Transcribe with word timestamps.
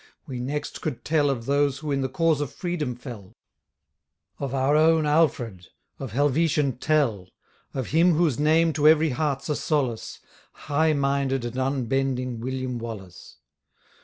We 0.25 0.39
next 0.39 0.81
could 0.81 1.05
tell 1.05 1.29
Of 1.29 1.45
those 1.45 1.77
who 1.77 1.91
in 1.91 2.01
the 2.01 2.09
cause 2.09 2.41
of 2.41 2.51
freedom 2.51 2.95
fell: 2.95 3.33
Of 4.39 4.51
our 4.51 4.75
own 4.75 5.05
Alfred, 5.05 5.67
of 5.99 6.13
Helvetian 6.13 6.79
Tell; 6.79 7.27
Of 7.75 7.89
him 7.89 8.13
whose 8.15 8.39
name 8.39 8.73
to 8.73 8.87
ev'ry 8.87 9.11
heart's 9.11 9.47
a 9.47 9.55
solace, 9.55 10.19
High 10.53 10.93
minded 10.93 11.45
and 11.45 11.57
unbending 11.59 12.39
William 12.39 12.79
Wallace. 12.79 13.37